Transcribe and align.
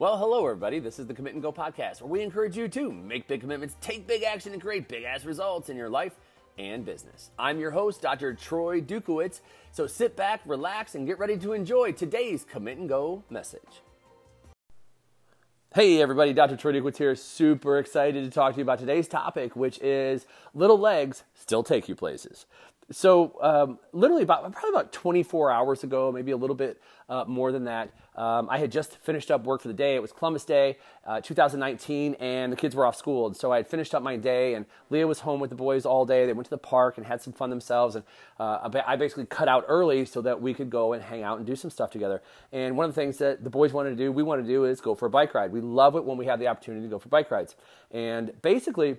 Well, 0.00 0.16
hello, 0.16 0.46
everybody. 0.46 0.78
This 0.78 0.98
is 0.98 1.06
the 1.06 1.12
Commit 1.12 1.34
and 1.34 1.42
Go 1.42 1.52
podcast, 1.52 2.00
where 2.00 2.08
we 2.08 2.22
encourage 2.22 2.56
you 2.56 2.68
to 2.68 2.90
make 2.90 3.28
big 3.28 3.42
commitments, 3.42 3.76
take 3.82 4.06
big 4.06 4.22
action, 4.22 4.54
and 4.54 4.62
create 4.62 4.88
big 4.88 5.04
ass 5.04 5.26
results 5.26 5.68
in 5.68 5.76
your 5.76 5.90
life 5.90 6.14
and 6.56 6.86
business. 6.86 7.32
I'm 7.38 7.60
your 7.60 7.72
host, 7.72 8.00
Dr. 8.00 8.32
Troy 8.32 8.80
Dukowitz. 8.80 9.40
So 9.72 9.86
sit 9.86 10.16
back, 10.16 10.40
relax, 10.46 10.94
and 10.94 11.06
get 11.06 11.18
ready 11.18 11.36
to 11.36 11.52
enjoy 11.52 11.92
today's 11.92 12.46
Commit 12.50 12.78
and 12.78 12.88
Go 12.88 13.24
message. 13.28 13.82
Hey, 15.74 16.00
everybody, 16.00 16.32
Dr. 16.32 16.56
Troy 16.56 16.72
Dukowitz 16.72 16.96
here. 16.96 17.14
Super 17.14 17.76
excited 17.76 18.24
to 18.24 18.30
talk 18.30 18.54
to 18.54 18.56
you 18.56 18.62
about 18.62 18.78
today's 18.78 19.06
topic, 19.06 19.54
which 19.54 19.78
is 19.80 20.24
little 20.54 20.78
legs 20.78 21.24
still 21.34 21.62
take 21.62 21.90
you 21.90 21.94
places. 21.94 22.46
So, 22.92 23.38
um, 23.40 23.78
literally 23.92 24.24
about 24.24 24.50
probably 24.50 24.70
about 24.70 24.92
24 24.92 25.52
hours 25.52 25.84
ago, 25.84 26.10
maybe 26.10 26.32
a 26.32 26.36
little 26.36 26.56
bit 26.56 26.80
uh, 27.08 27.24
more 27.24 27.52
than 27.52 27.64
that, 27.64 27.92
um, 28.16 28.48
I 28.50 28.58
had 28.58 28.72
just 28.72 28.96
finished 28.98 29.30
up 29.30 29.44
work 29.44 29.62
for 29.62 29.68
the 29.68 29.74
day. 29.74 29.94
It 29.94 30.02
was 30.02 30.10
Columbus 30.10 30.44
Day, 30.44 30.76
uh, 31.06 31.20
2019, 31.20 32.14
and 32.14 32.52
the 32.52 32.56
kids 32.56 32.74
were 32.74 32.84
off 32.84 32.96
school. 32.96 33.28
And 33.28 33.36
so 33.36 33.52
I 33.52 33.58
had 33.58 33.68
finished 33.68 33.94
up 33.94 34.02
my 34.02 34.16
day, 34.16 34.54
and 34.54 34.66
Leah 34.90 35.06
was 35.06 35.20
home 35.20 35.38
with 35.38 35.50
the 35.50 35.56
boys 35.56 35.86
all 35.86 36.04
day. 36.04 36.26
They 36.26 36.32
went 36.32 36.46
to 36.46 36.50
the 36.50 36.58
park 36.58 36.98
and 36.98 37.06
had 37.06 37.22
some 37.22 37.32
fun 37.32 37.48
themselves. 37.48 37.94
And 37.94 38.04
uh, 38.40 38.68
I 38.84 38.96
basically 38.96 39.26
cut 39.26 39.46
out 39.46 39.64
early 39.68 40.04
so 40.04 40.20
that 40.22 40.42
we 40.42 40.52
could 40.52 40.68
go 40.68 40.92
and 40.92 41.00
hang 41.00 41.22
out 41.22 41.38
and 41.38 41.46
do 41.46 41.54
some 41.54 41.70
stuff 41.70 41.92
together. 41.92 42.20
And 42.50 42.76
one 42.76 42.88
of 42.88 42.94
the 42.94 43.00
things 43.00 43.18
that 43.18 43.44
the 43.44 43.50
boys 43.50 43.72
wanted 43.72 43.90
to 43.90 43.96
do, 43.96 44.10
we 44.10 44.24
wanted 44.24 44.42
to 44.42 44.48
do, 44.48 44.64
is 44.64 44.80
go 44.80 44.96
for 44.96 45.06
a 45.06 45.10
bike 45.10 45.32
ride. 45.32 45.52
We 45.52 45.60
love 45.60 45.94
it 45.94 46.04
when 46.04 46.18
we 46.18 46.26
have 46.26 46.40
the 46.40 46.48
opportunity 46.48 46.86
to 46.86 46.90
go 46.90 46.98
for 46.98 47.08
bike 47.08 47.30
rides. 47.30 47.54
And 47.92 48.32
basically, 48.42 48.96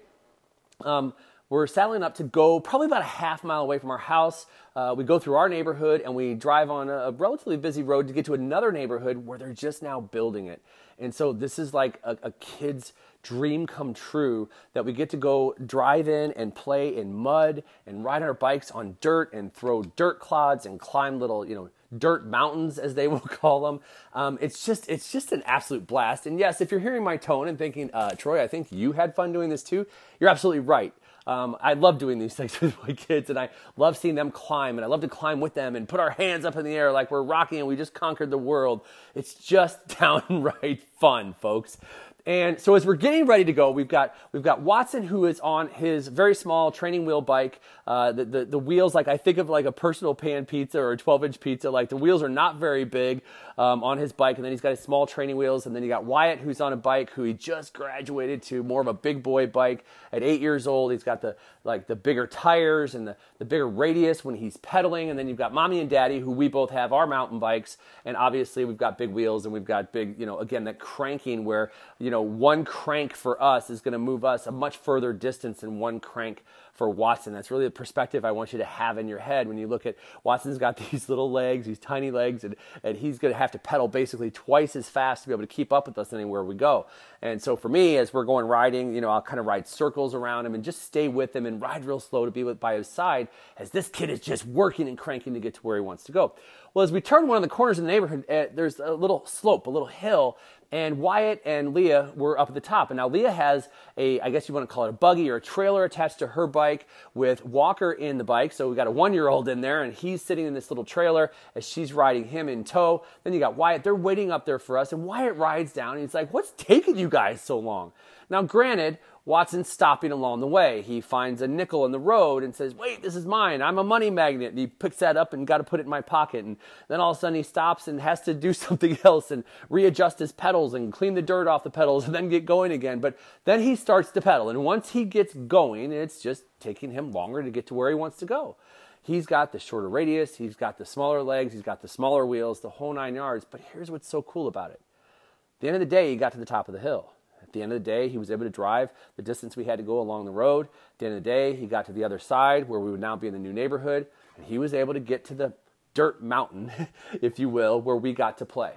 um, 0.86 1.14
we're 1.52 1.68
saddling 1.68 2.02
up 2.02 2.16
to 2.16 2.24
go 2.24 2.62
probably 2.62 2.88
about 2.88 3.02
a 3.02 3.06
half 3.06 3.44
mile 3.44 3.62
away 3.62 3.78
from 3.78 3.92
our 3.92 3.98
house. 3.98 4.46
Uh, 4.74 4.96
we 4.98 5.04
go 5.04 5.20
through 5.20 5.36
our 5.36 5.50
neighborhood 5.50 6.02
and 6.02 6.16
we 6.16 6.34
drive 6.34 6.72
on 6.72 6.90
a, 6.90 7.12
relatively 7.12 7.58
busy 7.58 7.84
road 7.84 8.08
to 8.08 8.14
get 8.14 8.24
to 8.24 8.34
another 8.34 8.72
neighborhood 8.72 9.18
where 9.26 9.38
they're 9.38 9.52
just 9.52 9.84
now 9.84 10.00
building 10.00 10.48
it. 10.48 10.62
And 10.98 11.14
so 11.14 11.34
this 11.34 11.60
is 11.60 11.74
like 11.74 12.00
a, 12.06 12.18
a 12.24 12.32
kid's 12.32 12.94
dream 13.22 13.68
come 13.68 13.94
true 13.94 14.48
that 14.74 14.86
we 14.86 14.94
get 14.94 15.10
to 15.10 15.18
go 15.18 15.54
drive 15.66 16.08
in 16.08 16.32
and 16.34 16.56
play 16.56 16.96
in 16.96 17.14
mud 17.14 17.64
and 17.86 18.06
ride 18.06 18.22
our 18.22 18.34
bikes 18.34 18.72
on 18.72 18.96
dirt 19.02 19.34
and 19.34 19.54
throw 19.54 19.84
dirt 19.84 20.22
clods 20.22 20.66
and 20.66 20.80
climb 20.80 21.20
little, 21.20 21.46
you 21.46 21.54
know, 21.54 21.70
dirt 21.98 22.26
mountains 22.26 22.80
as 22.80 22.96
they 22.96 23.08
will 23.10 23.20
call 23.20 23.66
them. 23.66 23.82
Um, 24.14 24.38
it's 24.40 24.66
just 24.66 24.90
it's 24.90 25.12
just 25.12 25.34
an 25.34 25.44
absolute 25.46 25.86
blast. 25.86 26.26
And 26.26 26.40
yes, 26.40 26.62
if 26.62 26.72
you're 26.72 26.80
hearing 26.80 27.04
my 27.04 27.18
tone 27.18 27.50
and 27.50 27.58
thinking, 27.58 27.90
uh, 27.94 28.12
Troy, 28.12 28.42
I 28.42 28.48
think 28.48 28.72
you 28.72 28.94
had 28.94 29.14
fun 29.14 29.34
doing 29.34 29.50
this 29.50 29.64
too, 29.64 29.86
you're 30.18 30.30
absolutely 30.30 30.62
right. 30.62 30.94
Um, 31.28 31.56
I 31.62 31.74
love 31.74 31.98
doing 31.98 32.20
these 32.20 32.34
things 32.34 32.60
with 32.62 32.76
my 32.82 32.94
kids, 32.94 33.30
and 33.30 33.38
I 33.38 33.50
love 33.78 33.98
seeing 33.98 34.16
them 34.16 34.32
climb, 34.32 34.78
and 34.78 34.86
I 34.86 34.88
love 34.88 35.02
to 35.02 35.08
climb 35.08 35.40
with 35.40 35.54
them 35.54 35.76
and 35.76 35.88
put 35.88 36.00
our 36.00 36.12
hands 36.12 36.46
up 36.46 36.56
in 36.56 36.66
the 36.66 36.74
air 36.74 36.92
like 36.92 37.12
we're 37.12 37.24
rocking 37.24 37.60
and 37.60 37.68
we 37.68 37.76
just 37.76 37.94
conquered 37.94 38.32
the 38.32 38.38
world. 38.38 38.82
It's 39.16 39.34
just 39.36 39.88
downright 40.00 40.84
fun, 41.00 41.34
folks. 41.40 41.78
And 42.26 42.60
so 42.60 42.76
as 42.76 42.86
we're 42.86 42.96
getting 42.96 43.26
ready 43.26 43.46
to 43.46 43.54
go, 43.54 43.72
we've 43.72 43.88
got 43.88 44.16
we've 44.32 44.44
got 44.44 44.62
Watson 44.62 45.04
who 45.04 45.26
is 45.26 45.40
on 45.40 45.70
his 45.70 46.08
very 46.08 46.36
small 46.36 46.72
training 46.72 47.06
wheel 47.06 47.22
bike. 47.22 47.60
Uh, 47.88 48.12
the, 48.12 48.26
the, 48.26 48.46
the 48.46 48.60
wheels 48.60 48.94
like 48.94 49.08
I 49.08 49.18
think 49.18 49.40
of 49.40 49.50
like 49.50 49.66
a 49.66 49.72
personal 49.72 50.14
pan 50.14 50.46
pizza 50.46 50.80
or 50.80 50.92
a 50.92 50.98
12 50.98 51.24
inch 51.26 51.40
pizza. 51.40 51.72
Like 51.72 51.90
the 51.90 51.98
wheels 51.98 52.22
are 52.22 52.30
not 52.30 52.58
very 52.58 52.86
big 52.86 53.22
um, 53.58 53.84
on 53.84 53.98
his 53.98 54.12
bike, 54.12 54.36
and 54.38 54.46
then 54.46 54.52
he's 54.52 54.62
got 54.62 54.70
his 54.70 54.80
small 54.80 55.08
training 55.08 55.36
wheels. 55.36 55.66
And 55.66 55.76
then 55.76 55.82
you 55.82 55.90
got 55.90 56.06
Wyatt 56.06 56.40
who's 56.40 56.62
on 56.62 56.74
a 56.74 56.78
bike 56.78 57.10
who 57.12 57.24
he 57.24 57.34
just 57.34 57.74
graduated 57.74 58.44
to 58.44 58.64
more 58.64 58.82
of 58.82 58.88
a 58.88 58.94
big 58.94 59.24
boy 59.24 59.48
bike 59.48 59.84
at 60.12 60.22
eight 60.22 60.42
years 60.42 60.68
old. 60.68 60.92
He's 60.92 61.04
got 61.04 61.22
the 61.22 61.36
like 61.64 61.88
the 61.88 61.96
bigger 61.96 62.28
tires 62.28 62.94
and 62.96 63.08
the, 63.08 63.16
the 63.40 63.46
bigger 63.46 63.68
radius 63.68 64.24
when 64.24 64.36
he's 64.36 64.58
pedaling. 64.58 65.10
And 65.10 65.18
then 65.18 65.28
you've 65.28 65.38
got 65.38 65.54
mommy 65.54 65.80
and 65.80 65.90
daddy 65.90 66.20
who 66.20 66.32
we 66.32 66.48
both 66.48 66.70
have 66.70 66.94
our 66.94 67.08
mountain 67.08 67.40
bikes, 67.40 67.78
and 68.06 68.16
obviously 68.16 68.64
we've 68.64 68.78
got 68.78 68.98
big 68.98 69.10
wheels 69.10 69.46
and 69.46 69.54
we've 69.54 69.66
got 69.66 69.92
big 69.92 70.20
you 70.20 70.28
know 70.28 70.38
again 70.38 70.66
that 70.66 70.78
cranking 70.78 71.46
where 71.46 71.72
you 71.98 72.11
you 72.12 72.18
know, 72.18 72.24
one 72.24 72.66
crank 72.66 73.16
for 73.16 73.42
us 73.42 73.70
is 73.70 73.80
going 73.80 73.94
to 73.94 73.98
move 73.98 74.26
us 74.26 74.46
a 74.46 74.52
much 74.52 74.76
further 74.76 75.14
distance 75.14 75.62
than 75.62 75.80
one 75.80 76.02
crank 76.02 76.44
for 76.74 76.90
Watson. 76.90 77.32
That's 77.32 77.50
really 77.50 77.64
the 77.64 77.72
perspective 77.72 78.26
I 78.26 78.32
want 78.32 78.52
you 78.52 78.60
to 78.60 78.66
have 78.66 78.98
in 78.98 79.08
your 79.08 79.20
head 79.20 79.48
when 79.48 79.58
you 79.58 79.66
look 79.66 79.86
at 79.86 79.96
Watson's 80.26 80.58
got 80.58 80.76
these 80.92 81.08
little 81.08 81.32
legs, 81.32 81.68
these 81.68 81.80
tiny 81.80 82.12
legs, 82.12 82.44
and, 82.44 82.58
and 82.84 82.98
he's 82.98 83.18
going 83.18 83.34
to 83.34 83.38
have 83.38 83.52
to 83.52 83.60
pedal 83.60 83.88
basically 83.88 84.30
twice 84.30 84.76
as 84.76 84.90
fast 84.90 85.24
to 85.24 85.30
be 85.30 85.34
able 85.34 85.44
to 85.44 85.48
keep 85.48 85.72
up 85.72 85.88
with 85.88 85.98
us 85.98 86.12
anywhere 86.12 86.44
we 86.44 86.54
go. 86.54 86.86
And 87.22 87.42
so 87.42 87.56
for 87.56 87.70
me, 87.70 87.96
as 87.96 88.14
we're 88.14 88.26
going 88.26 88.46
riding, 88.46 88.94
you 88.94 89.00
know, 89.00 89.10
I'll 89.10 89.22
kind 89.22 89.40
of 89.40 89.46
ride 89.46 89.66
circles 89.66 90.14
around 90.14 90.46
him 90.46 90.54
and 90.54 90.66
just 90.66 90.82
stay 90.82 91.08
with 91.08 91.34
him 91.34 91.46
and 91.46 91.62
ride 91.62 91.86
real 91.86 92.02
slow 92.02 92.26
to 92.26 92.32
be 92.32 92.44
with, 92.44 92.60
by 92.60 92.76
his 92.76 92.90
side 92.90 93.30
as 93.56 93.70
this 93.70 93.88
kid 93.88 94.10
is 94.10 94.20
just 94.20 94.46
working 94.46 94.90
and 94.90 94.98
cranking 94.98 95.34
to 95.34 95.40
get 95.40 95.54
to 95.54 95.62
where 95.62 95.78
he 95.78 95.82
wants 95.82 96.04
to 96.04 96.12
go. 96.12 96.34
Well, 96.74 96.84
as 96.84 96.92
we 96.92 97.02
turn 97.02 97.28
one 97.28 97.38
of 97.38 97.44
the 97.44 97.50
corners 97.50 97.80
in 97.80 97.86
the 97.86 97.92
neighborhood, 97.92 98.24
uh, 98.30 98.46
there's 98.54 98.80
a 98.80 98.94
little 98.94 99.26
slope, 99.26 99.68
a 99.68 99.70
little 99.70 99.88
hill 99.88 100.38
and 100.72 101.00
Wyatt 101.00 101.42
and 101.46 101.74
Leah 101.74 102.12
were 102.16 102.40
up 102.40 102.48
at 102.48 102.54
the 102.54 102.62
top. 102.62 102.92
And 102.92 102.98
now 102.98 103.10
Leah 103.10 103.32
has 103.32 103.68
a, 103.98 104.22
I 104.22 104.30
guess 104.30 104.48
you 104.48 104.56
want 104.56 104.68
to 104.68 104.74
call 104.74 104.86
it 104.86 104.90
a 104.90 104.94
buggy 104.94 105.30
or 105.30 105.36
a 105.36 105.42
trailer 105.42 105.84
attached 105.84 106.20
to 106.20 106.28
her 106.28 106.48
bike 106.48 106.88
with 107.14 107.46
Walker 107.46 107.92
in 107.92 108.18
the 108.18 108.24
bike. 108.24 108.54
So 108.54 108.70
we 108.70 108.76
got 108.76 108.88
a 108.88 108.92
one 108.92 109.14
year 109.14 109.28
old 109.28 109.50
in 109.50 109.60
there 109.60 109.84
and 109.84 109.94
he's 109.94 110.22
sitting 110.22 110.46
in 110.46 110.54
this 110.54 110.72
little 110.72 110.86
trailer 110.86 111.32
as 111.56 111.68
she's 111.68 111.92
riding 111.92 112.26
him 112.26 112.48
in 112.48 112.64
tow. 112.64 113.04
Then 113.24 113.34
you 113.34 113.40
got 113.40 113.56
Wyatt, 113.56 113.84
they're 113.84 113.94
waiting 113.94 114.32
up 114.32 114.46
there 114.46 114.60
for 114.60 114.78
us. 114.78 114.94
And 114.94 115.04
Wyatt 115.04 115.36
rides 115.36 115.74
down 115.74 115.96
and 115.96 116.02
he's 116.02 116.14
like, 116.14 116.34
What's 116.34 116.54
taking 116.56 116.98
you 116.98 117.10
guys 117.10 117.42
so 117.42 117.60
long? 117.60 117.92
Now, 118.30 118.42
granted, 118.44 118.98
Watson's 119.24 119.70
stopping 119.70 120.12
along 120.12 120.40
the 120.40 120.48
way. 120.48 120.82
He 120.82 121.00
finds 121.00 121.44
a 121.44 121.48
nickel 121.48 121.86
in 121.86 121.92
the 121.92 122.00
road 122.00 122.44
and 122.44 122.56
says, 122.56 122.74
Wait, 122.74 123.04
this 123.04 123.16
is 123.16 123.26
mine. 123.26 123.62
I'm 123.62 123.78
a 123.78 123.84
money 123.84 124.10
magnet. 124.10 124.50
And 124.50 124.58
he 124.58 124.66
picks 124.66 124.98
that 124.98 125.16
up 125.16 125.32
and 125.34 125.46
got 125.46 125.60
to 125.60 125.64
put 125.64 125.80
it 125.80 125.84
in 125.84 125.90
my 125.90 126.02
pocket. 126.02 126.44
And 126.44 126.58
then 126.88 127.00
all 127.00 127.12
of 127.12 127.18
a 127.18 127.20
sudden 127.20 127.36
he 127.36 127.44
stops 127.44 127.88
and 127.88 128.02
has 128.02 128.22
to 128.22 128.34
do 128.34 128.52
something 128.54 128.98
else 129.04 129.30
and 129.30 129.44
readjust 129.70 130.18
his 130.18 130.32
pedals 130.32 130.74
and 130.74 130.92
clean 130.92 131.14
the 131.14 131.22
dirt 131.22 131.48
off 131.48 131.64
the 131.64 131.70
pedals 131.70 132.06
and 132.06 132.16
then 132.16 132.30
get 132.30 132.46
going 132.46 132.72
again. 132.72 133.00
But 133.00 133.16
then 133.46 133.62
he 133.62 133.76
starts 133.76 134.10
to 134.12 134.22
pedal. 134.22 134.50
And 134.50 134.64
once 134.64 134.92
he 134.92 135.06
gets 135.06 135.36
going, 135.36 135.92
it's 135.92 136.20
just 136.20 136.44
taking 136.60 136.92
him 136.92 137.12
longer 137.12 137.44
to 137.44 137.52
get 137.52 137.68
to 137.68 137.76
where 137.76 137.90
he 137.90 137.96
wants 137.96 138.18
to 138.20 138.26
go. 138.26 138.56
He's 139.04 139.26
got 139.26 139.52
the 139.52 139.60
shorter 139.60 139.90
radius, 139.90 140.36
he's 140.36 140.56
got 140.56 140.78
the 140.78 140.86
smaller 140.86 141.24
legs, 141.24 141.54
he's 141.54 141.64
got 141.64 141.82
the 141.82 141.88
smaller 141.88 142.24
wheels, 142.24 142.62
the 142.62 142.70
whole 142.70 142.94
nine 142.94 143.16
yards. 143.16 143.46
But 143.50 143.62
here's 143.74 143.90
what's 143.90 144.08
so 144.08 144.22
cool 144.22 144.48
about 144.48 144.72
it. 144.72 144.80
At 144.80 145.62
the 145.62 145.68
end 145.68 145.76
of 145.76 145.80
the 145.80 145.86
day, 145.88 146.12
he 146.12 146.18
got 146.18 146.32
to 146.34 146.38
the 146.38 146.46
top 146.46 146.68
of 146.68 146.74
the 146.74 146.80
hill. 146.80 147.12
At 147.42 147.54
the 147.54 147.62
end 147.62 147.72
of 147.72 147.84
the 147.84 147.92
day, 147.92 148.10
he 148.10 148.18
was 148.18 148.32
able 148.32 148.46
to 148.46 148.50
drive 148.50 148.90
the 149.16 149.22
distance 149.22 149.56
we 149.56 149.66
had 149.66 149.78
to 149.78 149.84
go 149.84 150.00
along 150.00 150.26
the 150.26 150.32
road. 150.32 150.68
At 150.68 151.00
the 151.00 151.06
end 151.08 151.18
of 151.18 151.24
the 151.24 151.30
day, 151.30 151.56
he 151.56 151.66
got 151.66 151.86
to 151.88 151.94
the 151.94 152.04
other 152.04 152.20
side 152.20 152.68
where 152.68 152.80
we 152.80 152.92
would 152.92 153.00
now 153.00 153.16
be 153.16 153.28
in 153.28 153.34
the 153.34 153.40
new 153.40 153.54
neighborhood, 153.54 154.08
and 154.38 154.46
he 154.46 154.58
was 154.58 154.74
able 154.74 154.94
to 154.94 155.00
get 155.00 155.26
to 155.26 155.34
the 155.34 155.54
dirt 155.94 156.24
mountain, 156.24 156.72
if 157.22 157.40
you 157.40 157.50
will, 157.50 157.82
where 157.82 157.96
we 157.96 158.14
got 158.14 158.38
to 158.38 158.46
play. 158.46 158.74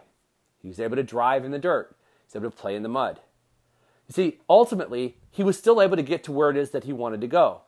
He 0.60 0.68
was 0.68 0.80
able 0.80 0.96
to 0.96 1.02
drive 1.02 1.44
in 1.44 1.50
the 1.50 1.58
dirt. 1.58 1.94
He 1.98 2.26
was 2.26 2.36
able 2.42 2.50
to 2.50 2.56
play 2.56 2.74
in 2.74 2.82
the 2.82 2.88
mud. 2.88 3.20
You 4.08 4.12
see, 4.12 4.38
ultimately, 4.48 5.16
he 5.30 5.42
was 5.42 5.58
still 5.58 5.80
able 5.80 5.96
to 5.96 6.02
get 6.02 6.24
to 6.24 6.32
where 6.32 6.50
it 6.50 6.56
is 6.56 6.70
that 6.70 6.84
he 6.84 6.92
wanted 6.92 7.20
to 7.20 7.26
go. 7.26 7.62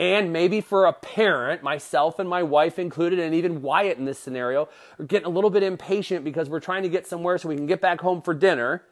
And 0.00 0.32
maybe 0.32 0.62
for 0.62 0.86
a 0.86 0.94
parent, 0.94 1.62
myself 1.62 2.18
and 2.18 2.28
my 2.28 2.42
wife 2.42 2.78
included, 2.78 3.18
and 3.18 3.34
even 3.34 3.60
Wyatt 3.60 3.98
in 3.98 4.06
this 4.06 4.18
scenario, 4.18 4.68
are 4.98 5.04
getting 5.04 5.26
a 5.26 5.30
little 5.30 5.50
bit 5.50 5.62
impatient 5.62 6.24
because 6.24 6.48
we're 6.48 6.58
trying 6.58 6.84
to 6.84 6.88
get 6.88 7.06
somewhere 7.06 7.36
so 7.36 7.50
we 7.50 7.56
can 7.56 7.66
get 7.66 7.82
back 7.82 8.00
home 8.00 8.22
for 8.22 8.32
dinner. 8.32 8.82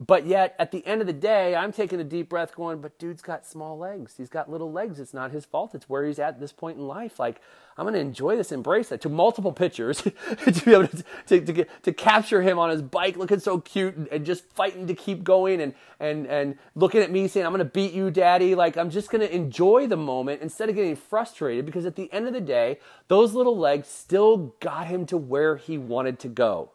But 0.00 0.26
yet, 0.26 0.56
at 0.58 0.72
the 0.72 0.84
end 0.84 1.02
of 1.02 1.06
the 1.06 1.12
day, 1.12 1.54
I'm 1.54 1.70
taking 1.70 2.00
a 2.00 2.04
deep 2.04 2.28
breath 2.28 2.56
going, 2.56 2.80
but 2.80 2.98
dude's 2.98 3.22
got 3.22 3.46
small 3.46 3.78
legs. 3.78 4.14
He's 4.16 4.28
got 4.28 4.50
little 4.50 4.72
legs. 4.72 4.98
It's 4.98 5.14
not 5.14 5.30
his 5.30 5.44
fault. 5.44 5.72
It's 5.72 5.88
where 5.88 6.04
he's 6.04 6.18
at 6.18 6.40
this 6.40 6.50
point 6.50 6.78
in 6.78 6.88
life. 6.88 7.20
Like, 7.20 7.40
I'm 7.78 7.84
going 7.84 7.94
to 7.94 8.00
enjoy 8.00 8.36
this, 8.36 8.50
embrace 8.50 8.90
it. 8.90 9.00
To 9.02 9.08
multiple 9.08 9.52
pictures 9.52 10.02
to 10.02 10.64
be 10.64 10.72
able 10.72 10.88
to, 10.88 11.04
to, 11.28 11.40
to, 11.40 11.52
get, 11.52 11.84
to 11.84 11.92
capture 11.92 12.42
him 12.42 12.58
on 12.58 12.70
his 12.70 12.82
bike 12.82 13.16
looking 13.16 13.38
so 13.38 13.60
cute 13.60 13.94
and, 13.94 14.08
and 14.08 14.26
just 14.26 14.44
fighting 14.46 14.88
to 14.88 14.94
keep 14.94 15.22
going 15.22 15.60
and, 15.60 15.74
and, 16.00 16.26
and 16.26 16.58
looking 16.74 17.00
at 17.00 17.12
me 17.12 17.28
saying, 17.28 17.46
I'm 17.46 17.52
going 17.52 17.60
to 17.60 17.64
beat 17.64 17.92
you, 17.92 18.10
daddy. 18.10 18.56
Like, 18.56 18.76
I'm 18.76 18.90
just 18.90 19.12
going 19.12 19.20
to 19.20 19.32
enjoy 19.32 19.86
the 19.86 19.96
moment 19.96 20.42
instead 20.42 20.68
of 20.68 20.74
getting 20.74 20.96
frustrated 20.96 21.66
because 21.66 21.86
at 21.86 21.94
the 21.94 22.12
end 22.12 22.26
of 22.26 22.32
the 22.32 22.40
day, 22.40 22.80
those 23.06 23.32
little 23.32 23.56
legs 23.56 23.86
still 23.86 24.56
got 24.58 24.88
him 24.88 25.06
to 25.06 25.16
where 25.16 25.54
he 25.54 25.78
wanted 25.78 26.18
to 26.18 26.28
go. 26.28 26.72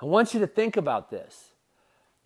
I 0.00 0.04
want 0.04 0.32
you 0.32 0.38
to 0.38 0.46
think 0.46 0.76
about 0.76 1.10
this. 1.10 1.50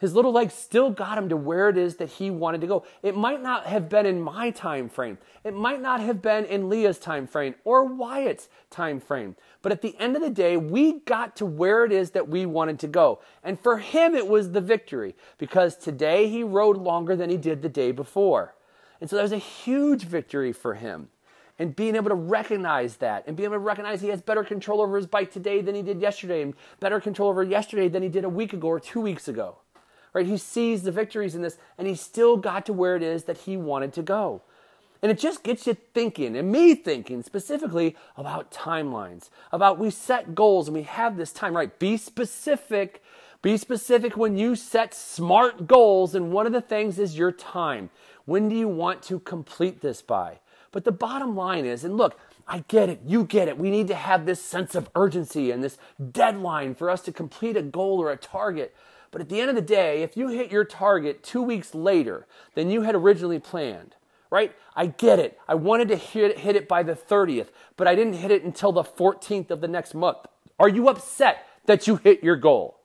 His 0.02 0.16
little 0.16 0.32
legs 0.32 0.54
still 0.54 0.90
got 0.90 1.16
him 1.16 1.28
to 1.28 1.36
where 1.36 1.68
it 1.68 1.78
is 1.78 1.94
that 1.98 2.08
he 2.08 2.28
wanted 2.28 2.60
to 2.62 2.66
go. 2.66 2.84
It 3.04 3.16
might 3.16 3.40
not 3.40 3.66
have 3.66 3.88
been 3.88 4.04
in 4.04 4.20
my 4.20 4.50
time 4.50 4.88
frame. 4.88 5.16
It 5.44 5.54
might 5.54 5.80
not 5.80 6.00
have 6.00 6.20
been 6.20 6.44
in 6.44 6.68
Leah's 6.68 6.98
time 6.98 7.28
frame 7.28 7.54
or 7.62 7.84
Wyatt's 7.84 8.48
time 8.68 8.98
frame. 8.98 9.36
But 9.62 9.70
at 9.70 9.80
the 9.80 9.96
end 10.00 10.16
of 10.16 10.22
the 10.22 10.28
day, 10.28 10.56
we 10.56 10.98
got 11.02 11.36
to 11.36 11.46
where 11.46 11.84
it 11.84 11.92
is 11.92 12.10
that 12.10 12.28
we 12.28 12.46
wanted 12.46 12.80
to 12.80 12.88
go. 12.88 13.20
And 13.44 13.60
for 13.60 13.78
him, 13.78 14.16
it 14.16 14.26
was 14.26 14.50
the 14.50 14.60
victory 14.60 15.14
because 15.38 15.76
today 15.76 16.28
he 16.28 16.42
rode 16.42 16.78
longer 16.78 17.14
than 17.14 17.30
he 17.30 17.36
did 17.36 17.62
the 17.62 17.68
day 17.68 17.92
before. 17.92 18.56
And 19.00 19.08
so 19.08 19.14
that 19.14 19.22
was 19.22 19.30
a 19.30 19.38
huge 19.38 20.02
victory 20.02 20.52
for 20.52 20.74
him. 20.74 21.10
And 21.60 21.76
being 21.76 21.94
able 21.94 22.08
to 22.08 22.16
recognize 22.16 22.96
that 22.96 23.22
and 23.28 23.36
being 23.36 23.44
able 23.44 23.54
to 23.54 23.60
recognize 23.60 24.00
he 24.00 24.08
has 24.08 24.20
better 24.20 24.42
control 24.42 24.80
over 24.80 24.96
his 24.96 25.06
bike 25.06 25.30
today 25.30 25.60
than 25.60 25.76
he 25.76 25.82
did 25.82 26.00
yesterday 26.00 26.42
and 26.42 26.54
better 26.80 26.98
control 26.98 27.28
over 27.28 27.44
yesterday 27.44 27.86
than 27.86 28.02
he 28.02 28.08
did 28.08 28.24
a 28.24 28.28
week 28.28 28.52
ago 28.52 28.66
or 28.66 28.80
two 28.80 29.00
weeks 29.00 29.28
ago 29.28 29.58
right? 30.12 30.26
He 30.26 30.38
sees 30.38 30.82
the 30.82 30.92
victories 30.92 31.34
in 31.34 31.42
this 31.42 31.58
and 31.78 31.86
he 31.86 31.94
still 31.94 32.36
got 32.36 32.66
to 32.66 32.72
where 32.72 32.96
it 32.96 33.02
is 33.02 33.24
that 33.24 33.38
he 33.38 33.56
wanted 33.56 33.92
to 33.94 34.02
go. 34.02 34.42
And 35.02 35.10
it 35.10 35.18
just 35.18 35.42
gets 35.42 35.66
you 35.66 35.76
thinking, 35.94 36.36
and 36.36 36.52
me 36.52 36.76
thinking 36.76 37.24
specifically 37.24 37.96
about 38.16 38.52
timelines, 38.52 39.30
about 39.50 39.76
we 39.76 39.90
set 39.90 40.36
goals 40.36 40.68
and 40.68 40.76
we 40.76 40.84
have 40.84 41.16
this 41.16 41.32
time, 41.32 41.56
right? 41.56 41.76
Be 41.80 41.96
specific, 41.96 43.02
Be 43.42 43.56
specific 43.56 44.16
when 44.16 44.36
you 44.36 44.54
set 44.54 44.94
smart 44.94 45.66
goals, 45.66 46.14
and 46.14 46.32
one 46.32 46.46
of 46.46 46.52
the 46.52 46.60
things 46.60 47.00
is 47.00 47.18
your 47.18 47.32
time. 47.32 47.90
When 48.24 48.48
do 48.48 48.54
you 48.54 48.68
want 48.68 49.02
to 49.04 49.18
complete 49.18 49.80
this 49.80 50.00
by? 50.00 50.38
But 50.70 50.84
the 50.84 50.92
bottom 50.92 51.34
line 51.34 51.64
is, 51.64 51.82
and 51.82 51.96
look, 51.96 52.18
I 52.46 52.64
get 52.68 52.88
it, 52.88 53.00
you 53.04 53.24
get 53.24 53.48
it. 53.48 53.58
We 53.58 53.70
need 53.70 53.88
to 53.88 53.96
have 53.96 54.26
this 54.26 54.40
sense 54.40 54.76
of 54.76 54.88
urgency 54.94 55.50
and 55.50 55.62
this 55.62 55.76
deadline 56.12 56.76
for 56.76 56.88
us 56.88 57.02
to 57.02 57.12
complete 57.12 57.56
a 57.56 57.62
goal 57.62 58.00
or 58.00 58.12
a 58.12 58.16
target. 58.16 58.76
But 59.12 59.20
at 59.20 59.28
the 59.28 59.40
end 59.40 59.50
of 59.50 59.56
the 59.56 59.62
day, 59.62 60.02
if 60.02 60.16
you 60.16 60.28
hit 60.28 60.50
your 60.50 60.64
target 60.64 61.22
two 61.22 61.42
weeks 61.42 61.74
later 61.74 62.26
than 62.54 62.70
you 62.70 62.82
had 62.82 62.94
originally 62.94 63.38
planned, 63.38 63.94
right? 64.30 64.56
I 64.74 64.86
get 64.86 65.18
it. 65.18 65.38
I 65.46 65.54
wanted 65.54 65.88
to 65.88 65.96
hit, 65.96 66.38
hit 66.38 66.56
it 66.56 66.66
by 66.66 66.82
the 66.82 66.94
30th, 66.94 67.48
but 67.76 67.86
I 67.86 67.94
didn't 67.94 68.14
hit 68.14 68.30
it 68.30 68.42
until 68.42 68.72
the 68.72 68.82
14th 68.82 69.50
of 69.50 69.60
the 69.60 69.68
next 69.68 69.94
month. 69.94 70.26
Are 70.58 70.68
you 70.68 70.88
upset 70.88 71.46
that 71.66 71.86
you 71.86 71.96
hit 71.96 72.24
your 72.24 72.36
goal? 72.36 72.80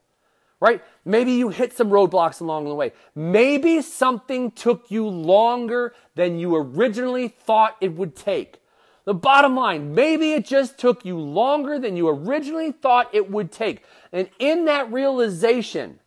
Right? 0.60 0.84
Maybe 1.06 1.32
you 1.32 1.50
hit 1.50 1.72
some 1.72 1.90
roadblocks 1.90 2.42
along 2.42 2.66
the 2.66 2.76
way. 2.76 2.92
Maybe 3.16 3.82
something 3.82 4.52
took 4.52 4.92
you 4.92 5.08
longer 5.08 5.94
than 6.16 6.40
you 6.40 6.56
originally 6.58 7.30
thought 7.30 7.78
it 7.80 7.94
would 7.94 8.16
take. 8.16 8.60
The 9.06 9.14
bottom 9.14 9.56
line, 9.56 9.96
maybe 9.96 10.34
it 10.34 10.46
just 10.46 10.78
took 10.78 11.06
you 11.06 11.18
longer 11.18 11.80
than 11.80 11.96
you 11.96 12.10
originally 12.10 12.74
thought 12.74 13.14
it 13.14 13.32
would 13.32 13.54
take. 13.54 13.86
And 14.12 14.30
in 14.40 14.66
that 14.66 14.92
realization, 14.92 16.00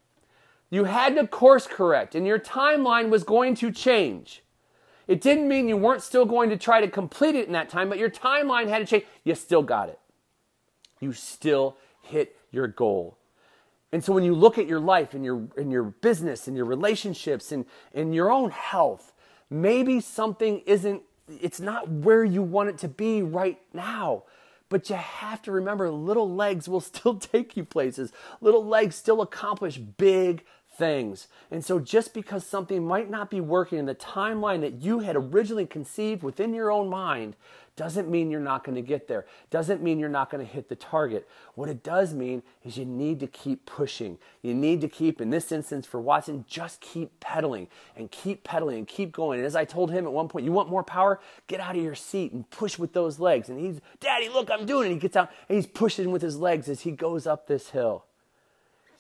you 0.70 0.84
had 0.84 1.17
to 1.17 1.26
course 1.26 1.67
correct 1.67 2.14
and 2.14 2.26
your 2.26 2.38
timeline 2.38 3.11
was 3.11 3.25
going 3.25 3.55
to 3.56 3.70
change. 3.70 4.43
It 5.08 5.20
didn't 5.20 5.49
mean 5.49 5.69
you 5.69 5.76
weren't 5.76 6.02
still 6.02 6.25
going 6.25 6.50
to 6.50 6.56
try 6.56 6.81
to 6.81 6.88
complete 6.88 7.34
it 7.34 7.49
in 7.49 7.52
that 7.52 7.69
time, 7.69 7.88
but 7.88 7.99
your 7.99 8.11
timeline 8.11 8.69
had 8.69 8.78
to 8.78 8.87
change. 8.87 9.05
You 9.25 9.34
still 9.34 9.62
got 9.62 9.88
it. 9.88 9.99
You 11.00 11.12
still 11.12 11.76
hit 12.02 12.37
your 12.52 12.69
goal. 12.69 13.19
And 13.93 14.05
so 14.05 14.12
when 14.12 14.22
you 14.22 14.34
look 14.34 14.56
at 14.56 14.69
your 14.69 14.78
life 14.78 15.14
and 15.14 15.25
your, 15.25 15.49
and 15.56 15.72
your 15.72 15.82
business 15.82 16.46
and 16.46 16.56
your 16.56 16.67
relationships 16.67 17.50
and, 17.50 17.64
and 17.93 18.14
your 18.14 18.31
own 18.31 18.50
health, 18.50 19.12
maybe 19.50 20.00
something 20.00 20.61
isn't, 20.61 21.02
it's 21.40 21.58
not 21.58 21.88
where 21.88 22.23
you 22.23 22.43
want 22.43 22.69
it 22.69 22.78
to 22.78 22.88
be 22.88 23.23
right 23.23 23.58
now. 23.73 24.25
But 24.69 24.88
you 24.88 24.94
have 24.94 25.43
to 25.43 25.50
remember 25.50 25.90
little 25.90 26.32
legs 26.32 26.69
will 26.69 26.81
still 26.81 27.16
take 27.16 27.56
you 27.56 27.64
places. 27.64 28.12
Little 28.40 28.64
legs 28.64 28.94
still 28.94 29.23
accomplish 29.23 29.76
big 29.76 30.44
things. 30.81 31.29
And 31.53 31.65
so, 31.65 31.79
just 31.79 32.12
because 32.12 32.44
something 32.44 32.85
might 32.85 33.09
not 33.09 33.31
be 33.31 33.41
working 33.41 33.79
in 33.79 33.87
the 33.87 33.94
timeline 33.94 34.62
that 34.62 34.82
you 34.82 35.00
had 35.00 35.15
originally 35.15 35.67
conceived 35.67 36.25
within 36.25 36.53
your 36.53 36.73
own 36.73 36.88
mind, 36.88 37.37
doesn't 37.77 38.11
mean 38.11 38.31
you're 38.31 38.41
not 38.41 38.65
going 38.65 38.75
to 38.75 38.82
get 38.82 39.09
there. 39.09 39.25
Doesn't 39.50 39.82
mean 39.82 39.99
you're 39.99 40.09
not 40.09 40.29
going 40.29 40.44
to 40.44 40.53
hit 40.53 40.69
the 40.69 40.77
target. 40.77 41.29
What 41.55 41.69
it 41.69 41.82
does 41.82 42.12
mean 42.12 42.43
is 42.65 42.77
you 42.77 42.85
need 42.85 43.21
to 43.21 43.27
keep 43.27 43.65
pushing. 43.65 44.19
You 44.43 44.53
need 44.55 44.81
to 44.81 44.88
keep, 44.88 45.21
in 45.21 45.31
this 45.31 45.53
instance 45.53 45.87
for 45.87 46.00
Watson, 46.00 46.44
just 46.49 46.81
keep 46.81 47.21
pedaling 47.21 47.69
and 47.97 48.11
keep 48.11 48.44
pedaling 48.44 48.79
and 48.79 48.88
keep 48.88 49.12
going. 49.12 49.38
And 49.38 49.47
as 49.47 49.56
I 49.56 49.65
told 49.65 49.91
him 49.91 50.05
at 50.05 50.12
one 50.12 50.29
point, 50.29 50.44
you 50.44 50.53
want 50.53 50.69
more 50.69 50.83
power? 50.83 51.21
Get 51.47 51.61
out 51.61 51.76
of 51.76 51.83
your 51.83 51.94
seat 51.94 52.33
and 52.33 52.50
push 52.50 52.79
with 52.79 52.93
those 52.93 53.19
legs. 53.19 53.49
And 53.49 53.59
he's, 53.59 53.81
Daddy, 54.00 54.29
look, 54.29 54.50
I'm 54.50 54.67
doing 54.67 54.91
it. 54.91 54.94
He 54.94 55.00
gets 55.00 55.17
out 55.17 55.31
and 55.49 55.56
he's 55.56 55.67
pushing 55.67 56.11
with 56.11 56.23
his 56.23 56.37
legs 56.37 56.69
as 56.69 56.83
he 56.83 56.91
goes 56.91 57.26
up 57.26 57.47
this 57.47 57.71
hill. 57.71 58.05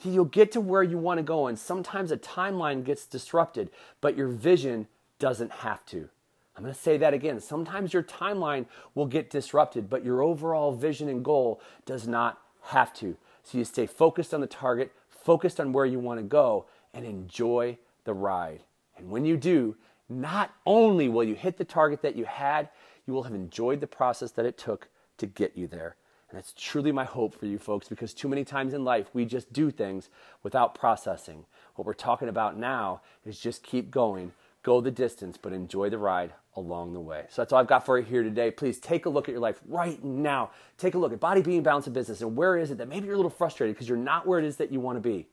You'll 0.02 0.24
get 0.24 0.52
to 0.52 0.60
where 0.60 0.82
you 0.82 0.96
want 0.98 1.18
to 1.18 1.22
go, 1.22 1.46
and 1.46 1.58
sometimes 1.58 2.10
a 2.10 2.16
timeline 2.16 2.84
gets 2.84 3.04
disrupted, 3.04 3.70
but 4.00 4.16
your 4.16 4.28
vision 4.28 4.86
doesn't 5.18 5.52
have 5.52 5.84
to. 5.86 6.08
I'm 6.56 6.64
going 6.64 6.74
to 6.74 6.80
say 6.80 6.96
that 6.98 7.14
again. 7.14 7.40
Sometimes 7.40 7.92
your 7.92 8.02
timeline 8.02 8.66
will 8.94 9.06
get 9.06 9.30
disrupted, 9.30 9.88
but 9.88 10.04
your 10.04 10.22
overall 10.22 10.72
vision 10.72 11.08
and 11.08 11.24
goal 11.24 11.60
does 11.86 12.08
not 12.08 12.40
have 12.64 12.92
to. 12.94 13.16
So 13.42 13.58
you 13.58 13.64
stay 13.64 13.86
focused 13.86 14.34
on 14.34 14.40
the 14.40 14.46
target, 14.46 14.92
focused 15.08 15.60
on 15.60 15.72
where 15.72 15.86
you 15.86 15.98
want 15.98 16.18
to 16.18 16.24
go, 16.24 16.66
and 16.92 17.04
enjoy 17.04 17.78
the 18.04 18.12
ride. 18.12 18.60
And 18.96 19.10
when 19.10 19.24
you 19.24 19.36
do, 19.36 19.76
not 20.08 20.52
only 20.66 21.08
will 21.08 21.24
you 21.24 21.34
hit 21.34 21.56
the 21.56 21.64
target 21.64 22.02
that 22.02 22.16
you 22.16 22.24
had, 22.24 22.68
you 23.06 23.14
will 23.14 23.22
have 23.22 23.34
enjoyed 23.34 23.80
the 23.80 23.86
process 23.86 24.30
that 24.32 24.44
it 24.46 24.58
took 24.58 24.88
to 25.18 25.26
get 25.26 25.56
you 25.56 25.66
there. 25.66 25.96
And 26.30 26.38
it's 26.38 26.54
truly 26.56 26.92
my 26.92 27.04
hope 27.04 27.34
for 27.34 27.46
you 27.46 27.58
folks 27.58 27.88
because 27.88 28.14
too 28.14 28.28
many 28.28 28.44
times 28.44 28.72
in 28.72 28.84
life 28.84 29.08
we 29.12 29.24
just 29.24 29.52
do 29.52 29.70
things 29.70 30.08
without 30.44 30.74
processing. 30.76 31.44
What 31.74 31.86
we're 31.86 31.92
talking 31.92 32.28
about 32.28 32.56
now 32.56 33.00
is 33.26 33.40
just 33.40 33.64
keep 33.64 33.90
going, 33.90 34.32
go 34.62 34.80
the 34.80 34.92
distance, 34.92 35.36
but 35.36 35.52
enjoy 35.52 35.90
the 35.90 35.98
ride 35.98 36.32
along 36.54 36.92
the 36.92 37.00
way. 37.00 37.24
So 37.30 37.42
that's 37.42 37.52
all 37.52 37.58
I've 37.58 37.66
got 37.66 37.84
for 37.84 37.98
you 37.98 38.04
here 38.04 38.22
today. 38.22 38.52
Please 38.52 38.78
take 38.78 39.06
a 39.06 39.08
look 39.08 39.28
at 39.28 39.32
your 39.32 39.40
life 39.40 39.60
right 39.66 40.02
now. 40.04 40.50
Take 40.78 40.94
a 40.94 40.98
look 40.98 41.12
at 41.12 41.18
Body 41.18 41.42
Being 41.42 41.64
Balance 41.64 41.86
and 41.86 41.94
Business 41.94 42.20
and 42.20 42.36
where 42.36 42.56
is 42.56 42.70
it 42.70 42.78
that 42.78 42.88
maybe 42.88 43.06
you're 43.06 43.14
a 43.14 43.18
little 43.18 43.30
frustrated 43.30 43.74
because 43.74 43.88
you're 43.88 43.98
not 43.98 44.24
where 44.24 44.38
it 44.38 44.44
is 44.44 44.56
that 44.56 44.72
you 44.72 44.78
want 44.78 44.96
to 44.96 45.08
be. 45.08 45.26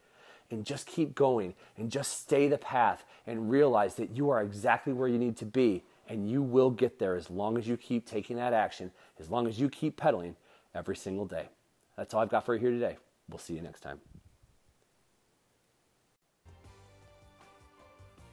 And 0.50 0.66
just 0.66 0.88
keep 0.88 1.14
going 1.14 1.54
and 1.76 1.92
just 1.92 2.22
stay 2.22 2.48
the 2.48 2.58
path 2.58 3.04
and 3.28 3.52
realize 3.52 3.96
that 3.96 4.16
you 4.16 4.32
are 4.32 4.42
exactly 4.42 4.94
where 4.94 5.10
you 5.10 5.20
need 5.20 5.38
to 5.38 5.46
be 5.46 5.84
and 6.10 6.30
you 6.30 6.42
will 6.42 6.72
get 6.72 6.98
there 6.98 7.16
as 7.16 7.30
long 7.30 7.58
as 7.58 7.68
you 7.68 7.78
keep 7.78 8.08
taking 8.08 8.38
that 8.38 8.54
action, 8.54 8.92
as 9.20 9.30
long 9.30 9.46
as 9.46 9.60
you 9.60 9.70
keep 9.70 9.98
pedaling 9.98 10.36
every 10.78 10.96
single 10.96 11.26
day. 11.26 11.50
That's 11.98 12.14
all 12.14 12.22
I've 12.22 12.30
got 12.30 12.46
for 12.46 12.54
you 12.54 12.62
here 12.62 12.72
today. 12.72 12.98
We'll 13.30 13.40
see 13.40 13.56
you 13.56 13.62
next 13.62 13.82
time. 13.82 14.00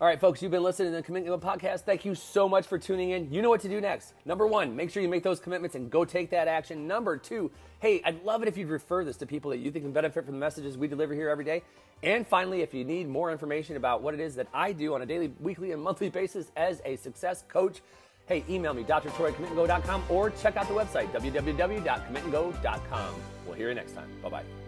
All 0.00 0.08
right, 0.08 0.20
folks, 0.20 0.42
you've 0.42 0.50
been 0.50 0.62
listening 0.62 0.90
to 0.90 0.96
the 0.96 1.02
Commitment 1.02 1.40
Podcast. 1.40 1.80
Thank 1.82 2.04
you 2.04 2.14
so 2.14 2.48
much 2.48 2.66
for 2.66 2.78
tuning 2.78 3.10
in. 3.10 3.32
You 3.32 3.40
know 3.40 3.48
what 3.48 3.60
to 3.60 3.68
do 3.68 3.80
next. 3.80 4.12
Number 4.26 4.46
one, 4.46 4.76
make 4.76 4.90
sure 4.90 5.02
you 5.02 5.08
make 5.08 5.22
those 5.22 5.40
commitments 5.40 5.76
and 5.76 5.90
go 5.90 6.04
take 6.04 6.30
that 6.30 6.46
action. 6.46 6.86
Number 6.86 7.16
two, 7.16 7.50
hey, 7.78 8.02
I'd 8.04 8.22
love 8.22 8.42
it 8.42 8.48
if 8.48 8.58
you'd 8.58 8.68
refer 8.68 9.04
this 9.04 9.16
to 9.18 9.26
people 9.26 9.50
that 9.52 9.58
you 9.58 9.70
think 9.70 9.84
can 9.84 9.92
benefit 9.92 10.26
from 10.26 10.34
the 10.34 10.40
messages 10.40 10.76
we 10.76 10.88
deliver 10.88 11.14
here 11.14 11.30
every 11.30 11.44
day. 11.44 11.62
And 12.02 12.26
finally, 12.26 12.60
if 12.60 12.74
you 12.74 12.84
need 12.84 13.08
more 13.08 13.30
information 13.32 13.76
about 13.76 14.02
what 14.02 14.12
it 14.12 14.20
is 14.20 14.34
that 14.34 14.48
I 14.52 14.72
do 14.72 14.94
on 14.94 15.00
a 15.00 15.06
daily, 15.06 15.32
weekly, 15.40 15.72
and 15.72 15.82
monthly 15.82 16.10
basis 16.10 16.50
as 16.56 16.82
a 16.84 16.96
success 16.96 17.44
coach, 17.48 17.80
hey, 18.26 18.44
email 18.48 18.74
me, 18.74 18.84
drtroy@commitandgo.com, 18.84 20.04
or 20.08 20.30
check 20.30 20.56
out 20.56 20.68
the 20.68 20.74
website, 20.74 21.12
www.commitandgo.com. 21.12 23.14
We'll 23.46 23.56
hear 23.56 23.68
you 23.68 23.74
next 23.74 23.92
time. 23.92 24.08
Bye 24.22 24.30
bye. 24.30 24.63